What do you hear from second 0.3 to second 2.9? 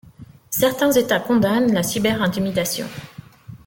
Certains États condamnent la cyberintimidation.